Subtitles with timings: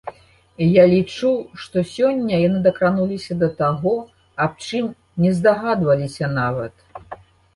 [0.65, 1.31] І я лічу,
[1.65, 3.93] што сёння яны дакрануліся да таго,
[4.45, 4.87] аб чым
[5.25, 6.75] не здагадваліся нават.